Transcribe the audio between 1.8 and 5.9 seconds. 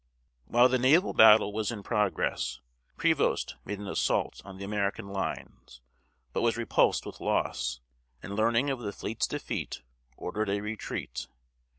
progress, Prevost made an assault on the American lines,